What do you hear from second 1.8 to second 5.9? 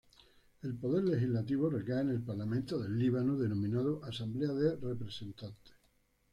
en el Parlamento del Líbano, denominado Asamblea de Representantes.